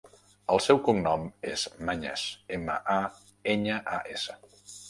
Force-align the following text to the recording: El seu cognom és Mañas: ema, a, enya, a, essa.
El 0.53 0.61
seu 0.67 0.79
cognom 0.87 1.27
és 1.51 1.67
Mañas: 1.91 2.25
ema, 2.59 2.81
a, 2.97 2.99
enya, 3.55 3.81
a, 3.99 4.05
essa. 4.19 4.41